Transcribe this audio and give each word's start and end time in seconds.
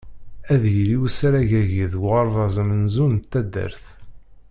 Ad 0.53 0.63
yili 0.75 0.95
usarag-agi 1.05 1.85
deg 1.91 2.01
uɣerbaz 2.07 2.55
amenzu 2.61 3.05
n 3.09 3.15
taddart. 3.31 3.83